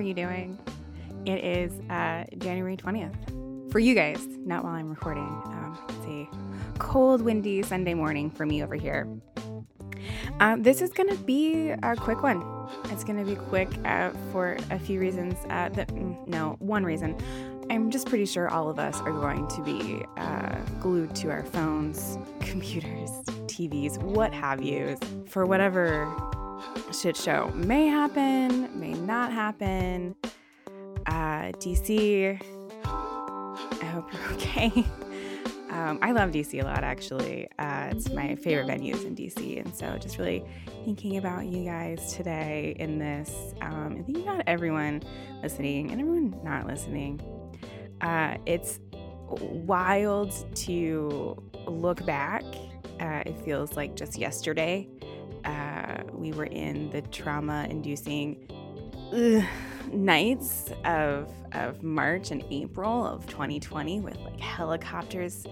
[0.00, 0.58] Are you doing?
[1.26, 3.70] It is uh, January 20th.
[3.70, 5.24] For you guys, not while I'm recording.
[5.24, 9.06] Um, it's a cold, windy Sunday morning for me over here.
[10.40, 12.42] Um, this is going to be a quick one.
[12.86, 15.34] It's going to be quick uh, for a few reasons.
[15.50, 17.14] Uh, that, mm, no, one reason.
[17.68, 21.44] I'm just pretty sure all of us are going to be uh, glued to our
[21.44, 23.10] phones, computers,
[23.48, 26.06] TVs, what have you, for whatever
[26.92, 30.14] shit show may happen, may not happen.
[31.06, 32.40] Uh, DC,
[32.84, 34.84] I hope you're okay.
[35.70, 37.48] Um, I love DC a lot, actually.
[37.58, 39.64] Uh, it's my favorite venues in DC.
[39.64, 40.44] And so just really
[40.84, 45.02] thinking about you guys today in this, um, and thinking about everyone
[45.42, 47.20] listening and everyone not listening.
[48.00, 48.80] Uh, it's
[49.28, 52.42] wild to look back.
[52.98, 54.88] Uh, it feels like just yesterday
[56.12, 58.48] we were in the trauma inducing
[59.92, 65.46] nights of, of March and April of 2020 with like helicopters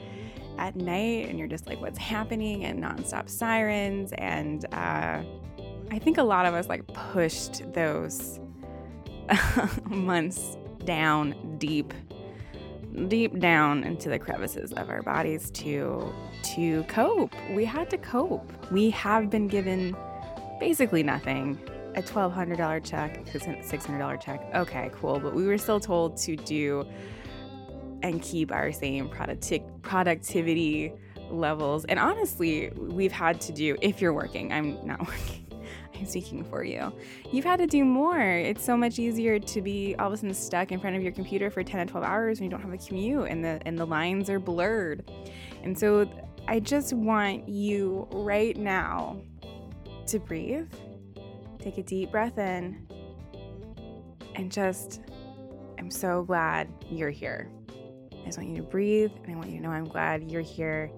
[0.58, 2.64] at night, and you're just like, what's happening?
[2.64, 4.12] And nonstop sirens.
[4.18, 5.22] And uh,
[5.90, 8.40] I think a lot of us like pushed those
[9.84, 11.92] months down deep
[13.08, 16.12] deep down into the crevices of our bodies to
[16.42, 17.34] to cope.
[17.50, 18.50] We had to cope.
[18.72, 19.96] We have been given
[20.58, 21.58] basically nothing.
[21.94, 24.48] A $1200 check, $600 check.
[24.54, 26.86] Okay, cool, but we were still told to do
[28.02, 30.92] and keep our same producti- productivity
[31.30, 31.84] levels.
[31.86, 34.52] And honestly, we've had to do if you're working.
[34.52, 35.44] I'm not working.
[35.98, 36.92] I'm speaking for you.
[37.32, 38.20] You've had to do more.
[38.20, 41.12] It's so much easier to be all of a sudden stuck in front of your
[41.12, 43.76] computer for 10 to 12 hours when you don't have a commute and the and
[43.76, 45.10] the lines are blurred.
[45.64, 46.08] And so
[46.46, 49.20] I just want you right now
[50.08, 50.68] to breathe.
[51.58, 52.86] Take a deep breath in
[54.34, 55.00] and just
[55.78, 57.50] I'm so glad you're here.
[58.12, 60.42] I just want you to breathe and I want you to know I'm glad you're
[60.42, 60.90] here,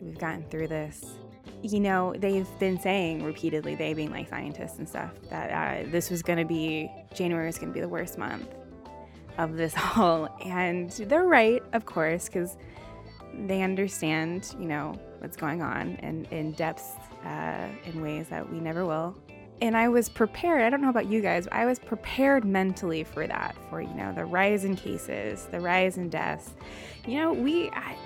[0.00, 1.18] we've gotten through this
[1.64, 6.10] you know, they've been saying repeatedly, they being like scientists and stuff, that uh, this
[6.10, 8.46] was going to be, January was going to be the worst month
[9.38, 10.28] of this all.
[10.44, 12.58] And they're right, of course, because
[13.46, 16.92] they understand, you know, what's going on and in depths
[17.24, 19.16] uh, in ways that we never will.
[19.60, 20.62] And I was prepared.
[20.62, 23.94] I don't know about you guys, but I was prepared mentally for that, for, you
[23.94, 26.50] know, the rise in cases, the rise in deaths.
[27.06, 27.96] You know, we, I,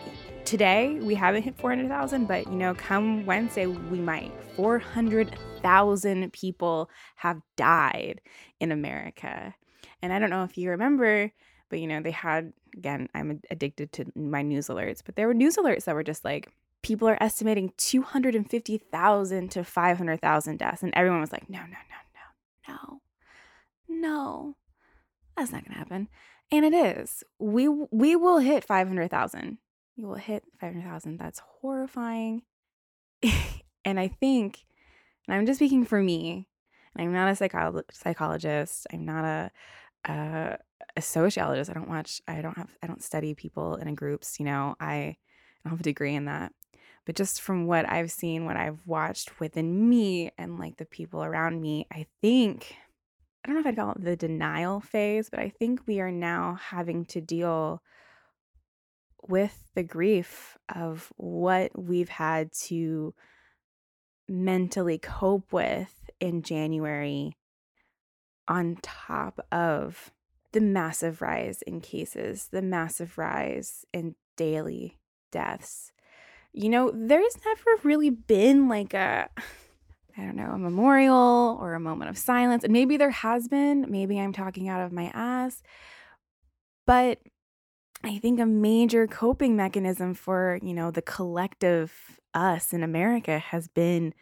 [0.45, 4.33] today we haven't hit 400,000, but you know, come Wednesday we might.
[4.57, 8.21] 400,000 people have died
[8.61, 9.55] in America.
[10.03, 11.33] And I don't know if you remember,
[11.71, 15.35] but you know, they had again, I'm addicted to my news alerts, but there were
[15.35, 16.53] news alerts that were just like
[16.83, 21.99] people are estimating 250,000 to 500,000 deaths and everyone was like, "No, no, no,
[22.69, 22.75] no.
[22.75, 23.01] No.
[23.89, 24.57] No.
[25.37, 26.09] That's not going to happen."
[26.51, 27.25] And it is.
[27.39, 29.59] We we will hit 500,000
[29.99, 31.19] you will hit 500,000.
[31.19, 32.43] That's horrifying.
[33.85, 34.65] and I think,
[35.27, 36.47] and I'm just speaking for me,
[36.95, 38.87] and I'm not a psycho- psychologist.
[38.93, 39.51] I'm not a,
[40.05, 40.59] a,
[40.97, 41.69] a sociologist.
[41.69, 44.39] I don't watch, I don't have, I don't study people in groups.
[44.39, 45.17] You know, I
[45.65, 46.53] don't have a degree in that.
[47.09, 51.25] But just from what I've seen, what I've watched within me and like the people
[51.25, 52.77] around me, I think
[53.43, 56.13] I don't know if I'd call it the denial phase, but I think we are
[56.13, 57.83] now having to deal
[59.27, 63.15] with the grief of what we've had to
[64.29, 67.39] mentally cope with in January
[68.47, 70.13] on top of
[70.53, 74.99] the massive rise in cases, the massive rise in daily
[75.33, 75.91] deaths.
[76.53, 79.29] You know, there's never really been like a,
[80.17, 82.65] I don't know, a memorial or a moment of silence.
[82.65, 83.87] And maybe there has been.
[83.89, 85.63] Maybe I'm talking out of my ass.
[86.87, 87.21] But
[88.03, 93.69] I think a major coping mechanism for, you know, the collective us in America has
[93.69, 94.15] been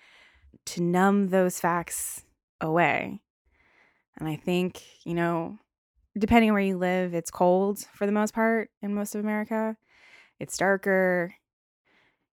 [0.66, 2.24] to numb those facts
[2.60, 3.20] away.
[4.18, 5.58] And I think, you know,
[6.18, 9.76] depending on where you live, it's cold for the most part in most of America.
[10.40, 11.34] It's darker.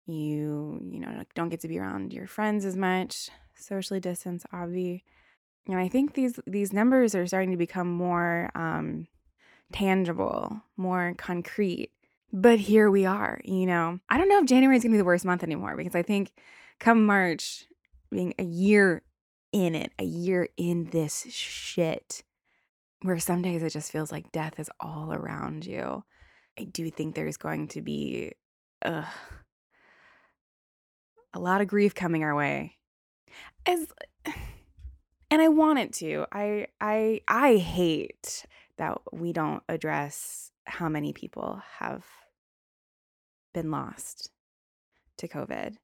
[0.07, 5.03] You, you know, don't get to be around your friends as much, socially distance, obvi.
[5.67, 9.07] And I think these these numbers are starting to become more um,
[9.73, 11.91] tangible, more concrete.
[12.31, 13.99] But here we are, you know.
[14.09, 16.03] I don't know if January is going to be the worst month anymore because I
[16.03, 16.31] think
[16.79, 17.65] come March,
[18.09, 19.03] being a year
[19.51, 22.23] in it, a year in this shit,
[23.01, 26.03] where some days it just feels like death is all around you.
[26.59, 28.33] I do think there's going to be
[28.83, 29.03] uh,
[31.37, 32.77] a lot of grief coming our way.
[33.65, 33.87] As
[35.29, 36.25] and I want it to.
[36.31, 38.45] I I I hate
[38.77, 42.05] that we don't address how many people have
[43.53, 44.31] been lost
[45.17, 45.75] to COVID.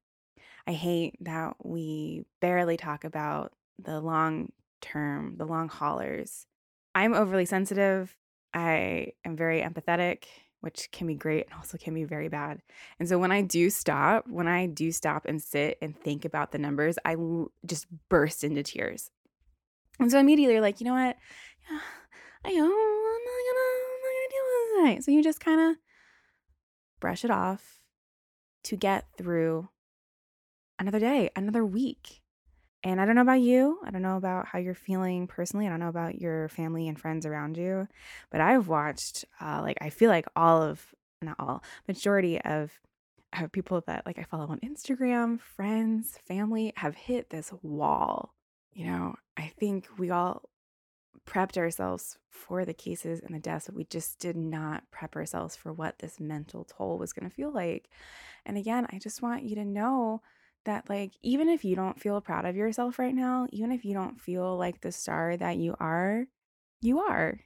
[0.66, 6.46] I hate that we barely talk about the long term, the long haulers.
[6.96, 8.16] I'm overly sensitive.
[8.52, 10.24] I am very empathetic,
[10.64, 12.62] which can be great and also can be very bad.
[12.98, 16.52] And so when I do stop, when I do stop and sit and think about
[16.52, 19.10] the numbers, I l- just burst into tears.
[20.00, 21.16] And so immediately, like, you know what?
[22.46, 25.04] I am not gonna, I'm not gonna deal with it.
[25.04, 25.76] So you just kind of
[26.98, 27.82] brush it off
[28.62, 29.68] to get through
[30.78, 32.22] another day, another week.
[32.84, 33.80] And I don't know about you.
[33.84, 35.66] I don't know about how you're feeling personally.
[35.66, 37.88] I don't know about your family and friends around you.
[38.30, 42.70] But I've watched, uh, like, I feel like all of, not all, majority of
[43.32, 48.34] have people that like I follow on Instagram, friends, family have hit this wall.
[48.72, 50.42] You know, I think we all
[51.26, 55.56] prepped ourselves for the cases and the deaths, but we just did not prep ourselves
[55.56, 57.88] for what this mental toll was going to feel like.
[58.44, 60.22] And again, I just want you to know
[60.64, 63.94] that, like, even if you don't feel proud of yourself right now, even if you
[63.94, 66.26] don't feel like the star that you are,
[66.80, 67.40] you are.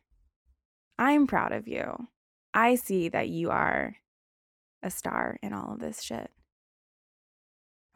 [0.98, 2.08] I'm proud of you.
[2.52, 3.96] I see that you are
[4.82, 6.30] a star in all of this shit.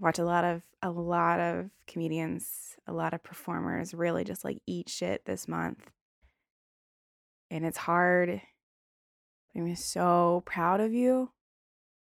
[0.00, 4.44] I watch a lot of a lot of comedians, a lot of performers really just
[4.44, 5.90] like eat shit this month.
[7.50, 8.40] And it's hard.
[9.54, 11.30] I'm so proud of you.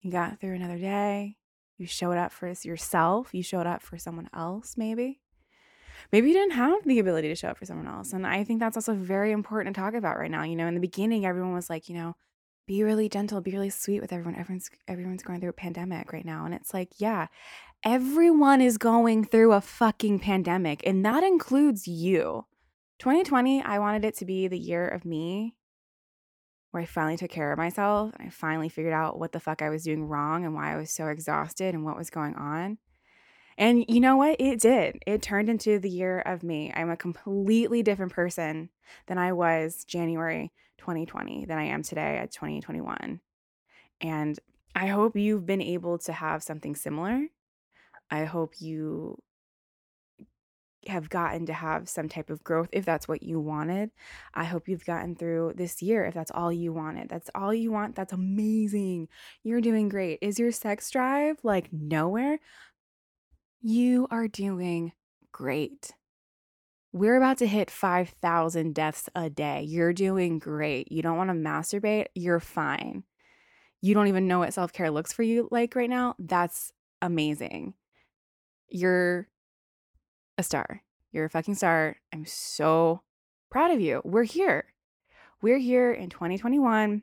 [0.00, 1.36] You got through another day.
[1.82, 3.34] You showed up for yourself.
[3.34, 5.18] You showed up for someone else, maybe.
[6.12, 8.12] Maybe you didn't have the ability to show up for someone else.
[8.12, 10.44] And I think that's also very important to talk about right now.
[10.44, 12.14] You know, in the beginning, everyone was like, you know,
[12.68, 14.38] be really gentle, be really sweet with everyone.
[14.38, 16.44] Everyone's everyone's going through a pandemic right now.
[16.44, 17.26] And it's like, yeah,
[17.82, 22.46] everyone is going through a fucking pandemic, and that includes you.
[23.00, 25.56] 2020, I wanted it to be the year of me
[26.72, 29.62] where I finally took care of myself and I finally figured out what the fuck
[29.62, 32.78] I was doing wrong and why I was so exhausted and what was going on.
[33.58, 34.40] And you know what?
[34.40, 34.98] It did.
[35.06, 36.72] It turned into the year of me.
[36.74, 38.70] I'm a completely different person
[39.06, 43.20] than I was January 2020 than I am today at 2021.
[44.00, 44.38] And
[44.74, 47.26] I hope you've been able to have something similar.
[48.10, 49.18] I hope you
[50.86, 53.90] have gotten to have some type of growth if that's what you wanted.
[54.34, 57.08] I hope you've gotten through this year if that's all you wanted.
[57.08, 57.94] That's all you want.
[57.94, 59.08] That's amazing.
[59.42, 60.18] You're doing great.
[60.22, 62.38] Is your sex drive like nowhere?
[63.60, 64.92] You are doing
[65.30, 65.92] great.
[66.92, 69.62] We're about to hit 5,000 deaths a day.
[69.62, 70.92] You're doing great.
[70.92, 72.06] You don't want to masturbate?
[72.14, 73.04] You're fine.
[73.80, 76.14] You don't even know what self care looks for you like right now?
[76.18, 77.74] That's amazing.
[78.68, 79.28] You're
[80.42, 80.82] a star.
[81.12, 81.96] You're a fucking star.
[82.12, 83.02] I'm so
[83.48, 84.02] proud of you.
[84.04, 84.64] We're here.
[85.40, 87.02] We're here in 2021.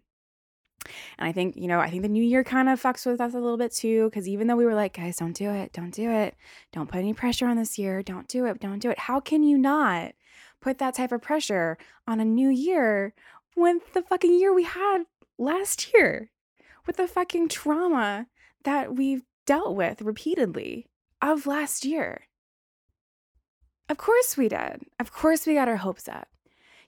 [1.17, 3.33] And I think, you know, I think the new year kind of fucks with us
[3.33, 4.09] a little bit too.
[4.13, 6.35] Cause even though we were like, guys, don't do it, don't do it,
[6.73, 8.99] don't put any pressure on this year, don't do it, don't do it.
[8.99, 10.13] How can you not
[10.61, 11.77] put that type of pressure
[12.07, 13.13] on a new year
[13.55, 15.03] when the fucking year we had
[15.37, 16.31] last year
[16.85, 18.27] with the fucking trauma
[18.63, 20.87] that we've dealt with repeatedly
[21.21, 22.28] of last year.
[23.89, 24.83] Of course we did.
[24.99, 26.27] Of course we got our hopes up.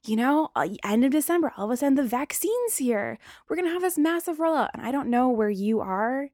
[0.05, 3.20] You know, uh, end of December, all of a sudden the vaccine's here.
[3.48, 4.70] We're going to have this massive rollout.
[4.74, 6.29] And I don't know where you are,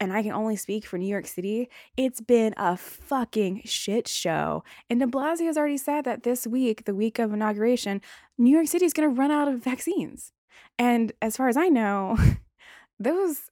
[0.00, 1.68] and I can only speak for New York City.
[1.96, 4.64] It's been a fucking shit show.
[4.88, 8.00] And de Blasio has already said that this week, the week of inauguration,
[8.38, 10.32] New York City is going to run out of vaccines.
[10.78, 12.18] And as far as I know,
[12.98, 13.42] those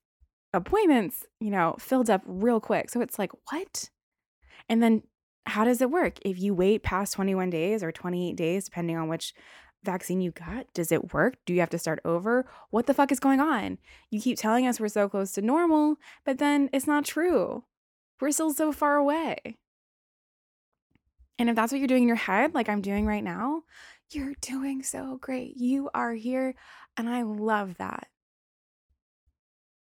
[0.52, 2.90] appointments, you know, filled up real quick.
[2.90, 3.90] So it's like, what?
[4.68, 5.02] And then
[5.46, 6.18] how does it work?
[6.22, 9.34] If you wait past 21 days or 28 days, depending on which
[9.82, 11.36] vaccine you got, does it work?
[11.46, 12.46] Do you have to start over?
[12.70, 13.78] What the fuck is going on?
[14.10, 17.64] You keep telling us we're so close to normal, but then it's not true.
[18.20, 19.58] We're still so far away.
[21.38, 23.62] And if that's what you're doing in your head, like I'm doing right now,
[24.10, 25.56] you're doing so great.
[25.56, 26.54] You are here,
[26.96, 28.08] and I love that.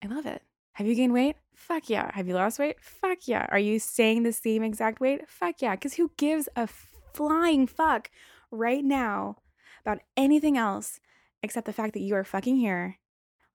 [0.03, 0.43] I love it.
[0.77, 1.37] Have you gained weight?
[1.55, 2.11] Fuck yeah.
[2.13, 2.77] Have you lost weight?
[2.83, 3.47] Fuck yeah.
[3.49, 5.27] Are you staying the same exact weight?
[5.27, 5.75] Fuck yeah.
[5.75, 6.69] Because who gives a
[7.15, 8.11] flying fuck
[8.51, 9.39] right now
[9.81, 11.01] about anything else
[11.43, 12.99] except the fact that you are fucking here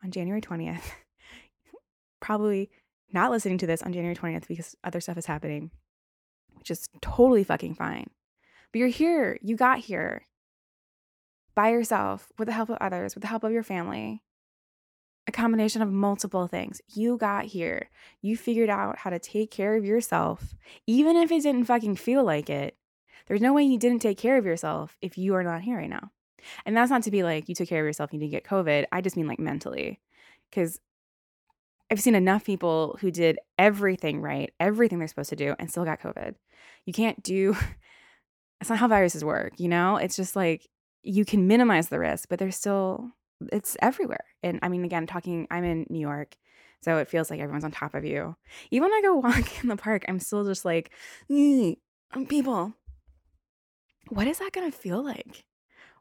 [0.03, 0.81] on January 20th?
[2.19, 2.71] Probably
[3.13, 5.69] not listening to this on January 20th because other stuff is happening,
[6.55, 8.09] which is totally fucking fine.
[8.71, 9.37] But you're here.
[9.43, 10.25] You got here
[11.53, 14.23] by yourself with the help of others, with the help of your family
[15.31, 16.81] a combination of multiple things.
[16.93, 17.89] You got here.
[18.21, 20.55] You figured out how to take care of yourself,
[20.87, 22.75] even if it didn't fucking feel like it.
[23.27, 25.89] There's no way you didn't take care of yourself if you are not here right
[25.89, 26.11] now.
[26.65, 28.85] And that's not to be like you took care of yourself, you didn't get COVID.
[28.91, 30.01] I just mean like mentally.
[30.49, 30.79] Because
[31.89, 35.85] I've seen enough people who did everything right, everything they're supposed to do, and still
[35.85, 36.35] got COVID.
[36.85, 37.55] You can't do,
[38.59, 39.95] that's not how viruses work, you know?
[39.95, 40.67] It's just like
[41.03, 43.11] you can minimize the risk, but there's still
[43.51, 44.25] it's everywhere.
[44.43, 46.35] And I mean, again, talking, I'm in New York,
[46.81, 48.35] so it feels like everyone's on top of you.
[48.71, 50.91] Even when I go walk in the park, I'm still just like,
[51.29, 52.73] um, people.
[54.09, 55.45] What is that gonna feel like?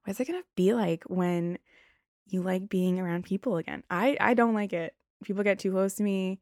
[0.02, 1.58] What is it gonna be like when
[2.26, 3.84] you like being around people again?
[3.90, 4.94] I I don't like it.
[5.22, 6.40] People get too close to me.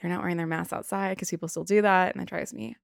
[0.00, 2.76] They're not wearing their masks outside because people still do that, and that drives me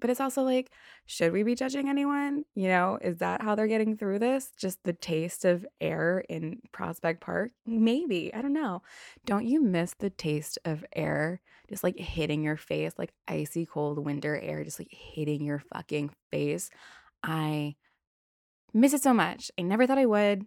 [0.00, 0.70] but it's also like,
[1.06, 2.44] should we be judging anyone?
[2.54, 4.50] You know, is that how they're getting through this?
[4.56, 7.52] Just the taste of air in Prospect Park?
[7.66, 8.32] Maybe.
[8.34, 8.82] I don't know.
[9.26, 14.04] Don't you miss the taste of air just like hitting your face, like icy cold
[14.04, 16.70] winter air, just like hitting your fucking face?
[17.22, 17.76] I
[18.72, 19.50] miss it so much.
[19.58, 20.46] I never thought I would.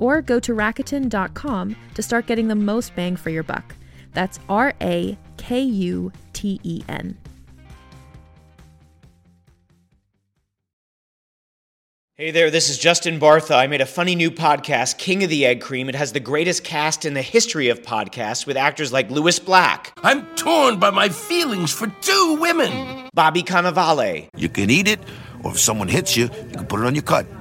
[0.00, 3.76] or go to Rakuten.com to start getting the most bang for your buck.
[4.12, 7.16] That's R A K U T E N.
[12.20, 13.56] Hey there, this is Justin Bartha.
[13.56, 15.88] I made a funny new podcast, King of the Egg Cream.
[15.88, 19.94] It has the greatest cast in the history of podcasts with actors like Lewis Black.
[20.02, 23.08] I'm torn by my feelings for two women.
[23.14, 24.28] Bobby Cannavale.
[24.36, 25.00] You can eat it
[25.42, 27.26] or if someone hits you, you can put it on your cut.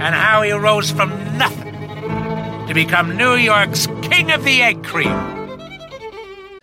[0.00, 1.74] and how he rose from nothing
[2.66, 5.40] to become New York's King of the Egg Cream.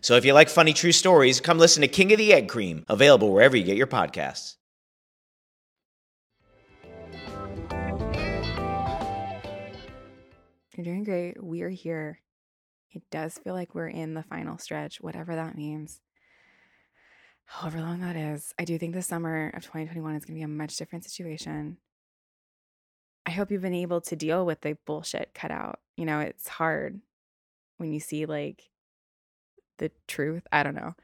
[0.01, 2.83] So if you like funny true stories, come listen to King of the Egg Cream,
[2.87, 4.55] available wherever you get your podcasts.
[10.75, 11.43] You're doing great.
[11.43, 12.21] We are here.
[12.91, 16.01] It does feel like we're in the final stretch, whatever that means.
[17.45, 20.43] However long that is, I do think the summer of 2021 is going to be
[20.43, 21.77] a much different situation.
[23.27, 25.81] I hope you've been able to deal with the bullshit cut out.
[25.97, 27.01] You know, it's hard
[27.75, 28.69] when you see like
[29.79, 30.47] the truth.
[30.49, 30.95] I don't know.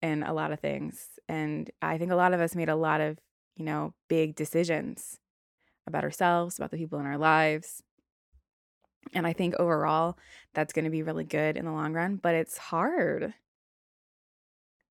[0.00, 1.08] And a lot of things.
[1.28, 3.18] And I think a lot of us made a lot of,
[3.56, 5.18] you know, big decisions
[5.86, 7.82] about ourselves, about the people in our lives.
[9.12, 10.16] And I think overall,
[10.54, 13.34] that's going to be really good in the long run, but it's hard.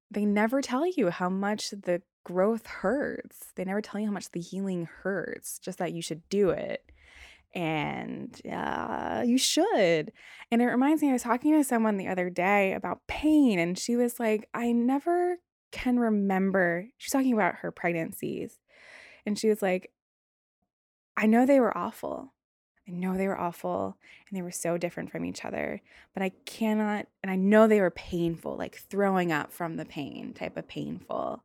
[0.09, 3.51] They never tell you how much the growth hurts.
[3.55, 6.83] They never tell you how much the healing hurts, just that you should do it.
[7.53, 10.11] And uh, you should.
[10.51, 13.77] And it reminds me, I was talking to someone the other day about pain, and
[13.77, 15.37] she was like, I never
[15.71, 16.87] can remember.
[16.97, 18.59] She's talking about her pregnancies.
[19.25, 19.91] And she was like,
[21.17, 22.33] I know they were awful.
[22.87, 23.97] I know they were awful
[24.27, 25.81] and they were so different from each other,
[26.13, 30.33] but I cannot, and I know they were painful, like throwing up from the pain
[30.33, 31.43] type of painful.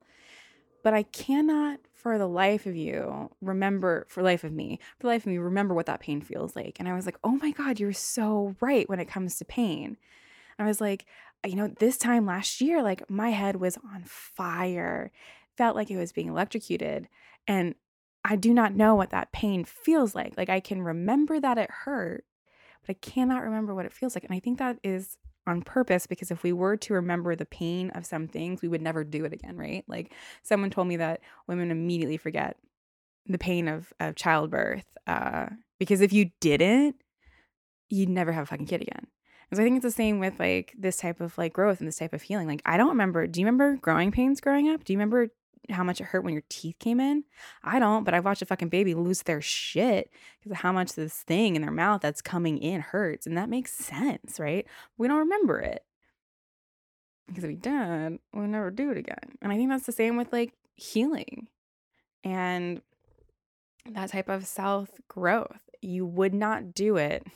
[0.87, 5.09] But I cannot, for the life of you, remember, for life of me, for the
[5.09, 6.77] life of me, remember what that pain feels like.
[6.79, 9.97] And I was like, oh my God, you're so right when it comes to pain.
[10.57, 11.05] And I was like,
[11.45, 15.11] you know, this time last year, like my head was on fire,
[15.57, 17.09] felt like it was being electrocuted.
[17.49, 17.75] And
[18.25, 20.35] I do not know what that pain feels like.
[20.37, 22.25] Like I can remember that it hurt,
[22.87, 24.23] but I cannot remember what it feels like.
[24.23, 27.91] And I think that is on purpose because if we were to remember the pain
[27.91, 29.85] of some things, we would never do it again, right?
[29.87, 30.13] Like
[30.43, 32.57] someone told me that women immediately forget
[33.27, 35.47] the pain of, of childbirth uh,
[35.79, 36.97] because if you didn't,
[37.89, 39.07] you'd never have a fucking kid again.
[39.51, 41.87] And so I think it's the same with like this type of like growth and
[41.87, 42.49] this type of healing.
[42.49, 43.27] Like I don't remember.
[43.27, 44.85] Do you remember growing pains growing up?
[44.85, 45.29] Do you remember
[45.71, 47.25] how much it hurt when your teeth came in.
[47.63, 50.95] I don't, but I've watched a fucking baby lose their shit because of how much
[50.95, 53.27] this thing in their mouth that's coming in hurts.
[53.27, 54.67] And that makes sense, right?
[54.99, 55.85] We don't remember it.
[57.27, 59.37] Because if we did, we'll never do it again.
[59.43, 61.49] And I think that's the same with like healing
[62.23, 62.81] and
[63.91, 65.61] that type of self growth.
[65.83, 67.27] You would not do it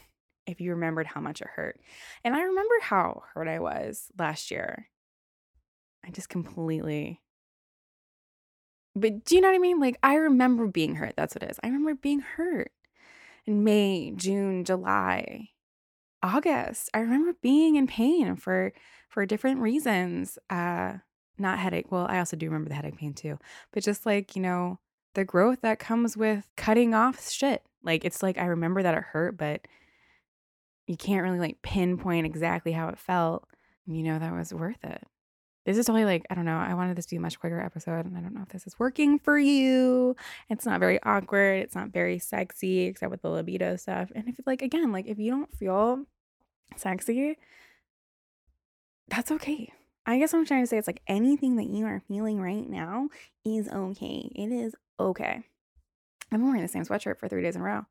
[0.46, 1.81] if you remembered how much it hurt.
[2.24, 4.88] And I remember how hurt I was last year.
[6.05, 7.20] I just completely
[9.00, 9.80] but do you know what I mean?
[9.80, 11.14] Like I remember being hurt.
[11.16, 11.58] That's what it is.
[11.62, 12.72] I remember being hurt
[13.46, 15.48] in May, June, July,
[16.22, 16.90] August.
[16.94, 18.72] I remember being in pain for
[19.08, 20.38] for different reasons.
[20.48, 20.98] Uh
[21.38, 21.90] not headache.
[21.90, 23.38] Well, I also do remember the headache pain too.
[23.72, 24.78] But just like, you know,
[25.14, 27.62] the growth that comes with cutting off shit.
[27.82, 29.66] Like it's like I remember that it hurt, but
[30.86, 33.48] you can't really like pinpoint exactly how it felt.
[33.86, 35.02] You know, that was worth it.
[35.66, 36.59] This is totally like, I don't know.
[36.59, 38.66] I wanted this to be a much quicker episode, and I don't know if this
[38.66, 40.16] is working for you.
[40.49, 41.62] It's not very awkward.
[41.62, 44.11] It's not very sexy, except with the libido stuff.
[44.14, 46.05] And if, like, again, like, if you don't feel
[46.77, 47.37] sexy,
[49.09, 49.73] that's okay.
[50.07, 52.68] I guess what I'm trying to say is like anything that you are feeling right
[52.68, 53.11] now
[53.44, 54.33] is okay.
[54.35, 55.42] It is okay.
[56.31, 57.87] Been wearing the same sweatshirt for three days in a row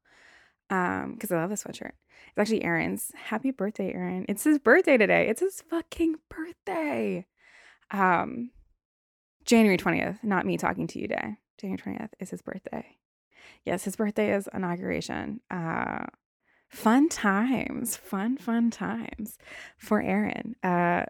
[0.70, 1.92] um because i love this sweatshirt
[2.28, 7.26] it's actually aaron's happy birthday aaron it's his birthday today it's his fucking birthday
[7.92, 8.52] um,
[9.46, 11.38] January 20th, not me talking to you day.
[11.60, 12.98] January 20th is his birthday.
[13.66, 15.42] Yes, his birthday is inauguration.
[15.50, 16.06] Uh,
[16.70, 19.38] fun times, fun, fun times
[19.78, 20.56] for Aaron.
[20.64, 21.06] Uh,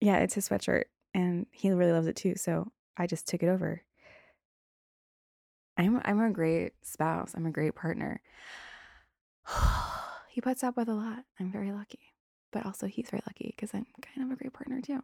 [0.00, 2.34] yeah, it's his sweatshirt and he really loves it too.
[2.36, 3.82] So I just took it over.
[5.78, 7.32] I'm I'm a great spouse.
[7.34, 8.20] I'm a great partner.
[10.30, 11.24] he puts up with a lot.
[11.40, 12.14] I'm very lucky.
[12.52, 15.02] But also he's very lucky because I'm kind of a great partner too.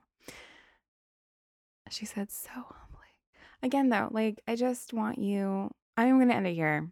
[1.92, 3.12] She said so humbly.
[3.62, 6.90] Again, though, like, I just want you, I'm going to end it here.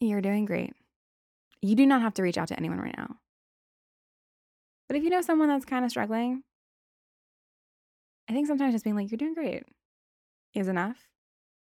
[0.00, 0.74] You're doing great.
[1.62, 3.16] You do not have to reach out to anyone right now.
[4.88, 6.42] But if you know someone that's kind of struggling,
[8.28, 9.62] I think sometimes just being like, you're doing great
[10.54, 11.06] is enough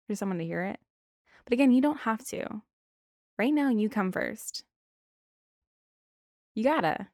[0.08, 0.80] for someone to hear it.
[1.46, 2.62] But again, you don't have to.
[3.40, 4.64] Right now, you come first.
[6.54, 7.08] You gotta.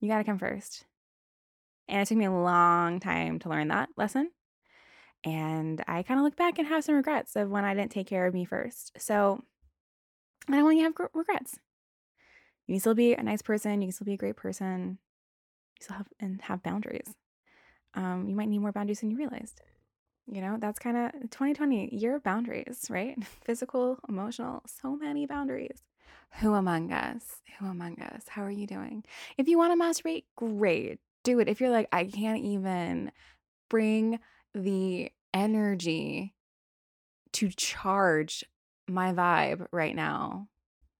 [0.00, 0.84] You gotta come first.
[1.88, 4.30] And it took me a long time to learn that lesson.
[5.24, 8.06] And I kind of look back and have some regrets of when I didn't take
[8.06, 8.92] care of me first.
[8.98, 9.42] So
[10.48, 11.58] I don't want you to have regrets.
[12.66, 13.80] You can still be a nice person.
[13.80, 14.98] You can still be a great person.
[15.78, 17.14] You still have and have boundaries.
[17.94, 19.60] Um, you might need more boundaries than you realized.
[20.30, 23.16] You know, that's kind of 2020 year of boundaries, right?
[23.44, 25.82] Physical, emotional, so many boundaries.
[26.40, 27.36] Who among us?
[27.58, 28.24] Who among us?
[28.28, 29.04] How are you doing?
[29.38, 31.48] If you want to masturbate, great do it.
[31.48, 33.10] If you're like, I can't even
[33.68, 34.20] bring
[34.54, 36.34] the energy
[37.32, 38.44] to charge
[38.88, 40.48] my vibe right now,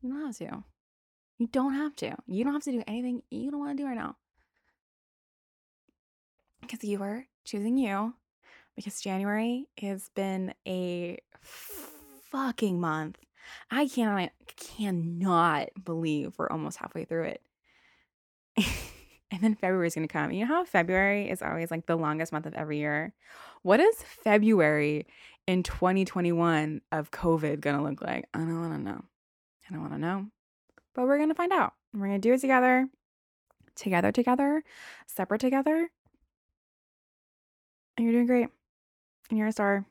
[0.03, 0.65] you don't have to.
[1.39, 2.17] You don't have to.
[2.27, 4.17] You don't have to do anything you don't want to do right now.
[6.61, 8.15] Because you are choosing you.
[8.75, 13.19] Because January has been a fucking month.
[13.71, 17.43] I cannot cannot believe we're almost halfway through it.
[19.31, 20.31] and then February is going to come.
[20.31, 23.13] You know how February is always like the longest month of every year?
[23.63, 25.07] What is February
[25.47, 28.27] in 2021 of COVID going to look like?
[28.33, 29.05] I don't want to know.
[29.69, 30.27] I don't want to know.
[30.95, 31.73] But we're going to find out.
[31.93, 32.89] We're going to do it together.
[33.75, 34.63] Together, together,
[35.07, 35.89] separate together.
[37.97, 38.49] And you're doing great.
[39.29, 39.85] And you're a star.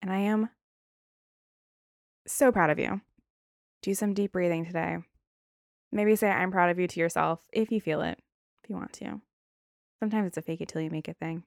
[0.00, 0.48] And I am
[2.26, 3.00] so proud of you.
[3.82, 4.98] Do some deep breathing today.
[5.90, 8.18] Maybe say, I'm proud of you to yourself if you feel it,
[8.62, 9.20] if you want to.
[10.00, 11.44] Sometimes it's a fake it till you make it thing.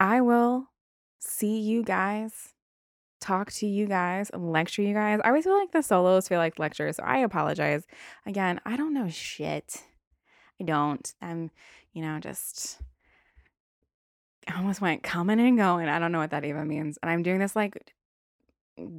[0.00, 0.68] I will
[1.20, 2.54] see you guys,
[3.20, 5.20] talk to you guys, lecture you guys.
[5.24, 7.84] I always feel like the solos feel like lectures, so I apologize.
[8.26, 9.82] Again, I don't know shit.
[10.60, 11.12] I don't.
[11.22, 11.50] I'm,
[11.92, 12.80] you know, just
[14.48, 15.88] I almost went coming and going.
[15.88, 16.98] I don't know what that even means.
[17.02, 17.92] And I'm doing this like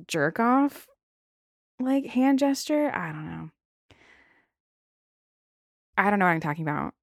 [0.07, 0.87] jerk off
[1.79, 2.91] like hand gesture.
[2.93, 3.49] I don't know.
[5.97, 6.93] I don't know what I'm talking about.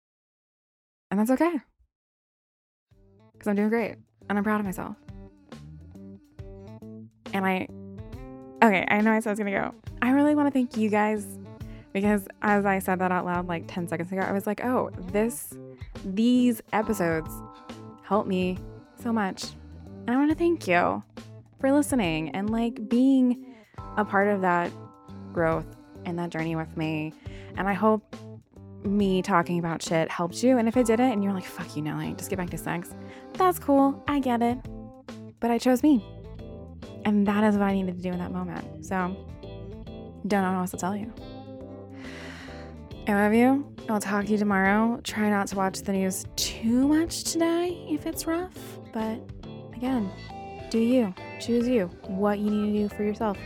[1.11, 1.61] And that's okay.
[3.33, 3.97] Because I'm doing great.
[4.29, 4.97] And I'm proud of myself.
[7.35, 7.67] And I,
[8.63, 9.75] okay, I know I said I was going to go.
[10.03, 11.39] I really want to thank you guys
[11.93, 14.91] because as I said that out loud like 10 seconds ago, I was like, oh,
[15.13, 15.53] this,
[16.05, 17.31] these episodes
[18.03, 18.59] help me
[19.03, 19.45] so much.
[20.07, 21.03] And I want to thank you
[21.61, 23.52] for listening and like being
[23.97, 24.71] a part of that
[25.33, 25.67] growth
[26.05, 27.13] and that journey with me.
[27.57, 28.17] And I hope
[28.85, 30.59] me talking about shit helped you.
[30.59, 32.95] And if it didn't, and you're like, fuck you, Nelly, just get back to sex,
[33.35, 34.03] that's cool.
[34.09, 34.59] I get it.
[35.41, 36.05] But I chose me.
[37.05, 38.87] And that is what I needed to do in that moment.
[38.87, 39.17] So,
[40.27, 41.13] don't know what else to tell you.
[43.09, 43.75] I love you.
[43.89, 45.01] I'll talk to you tomorrow.
[45.03, 48.57] Try not to watch the news too much today if it's rough.
[48.93, 49.19] But
[49.75, 50.11] again,
[50.71, 51.13] do you.
[51.41, 51.87] Choose you.
[52.07, 53.37] What you need to do for yourself.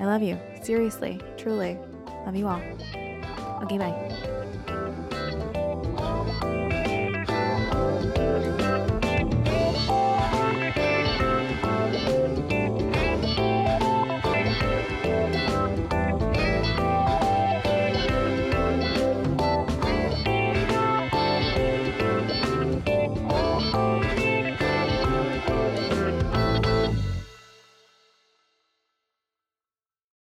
[0.00, 0.40] I love you.
[0.62, 1.20] Seriously.
[1.36, 1.78] Truly.
[2.26, 2.62] Love you all.
[3.62, 4.16] Okay, bye.